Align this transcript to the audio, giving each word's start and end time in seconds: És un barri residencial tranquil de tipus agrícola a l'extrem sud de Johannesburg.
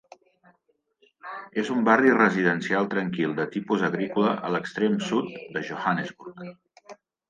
És 1.65 1.69
un 1.75 1.83
barri 1.91 2.15
residencial 2.17 2.91
tranquil 2.95 3.37
de 3.43 3.47
tipus 3.59 3.87
agrícola 3.93 4.35
a 4.51 4.55
l'extrem 4.57 5.01
sud 5.13 5.33
de 5.57 5.69
Johannesburg. 5.73 6.49